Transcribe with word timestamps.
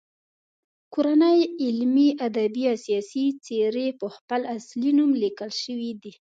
کورنۍ 0.93 1.39
علمي، 1.63 2.07
ادبي 2.27 2.63
او 2.71 2.77
سیاسي 2.85 3.25
څیرې 3.45 3.87
په 3.99 4.07
خپل 4.15 4.41
اصلي 4.57 4.91
نوم 4.97 5.11
لیکل 5.23 5.49
شوي 5.63 5.91
دي. 6.01 6.11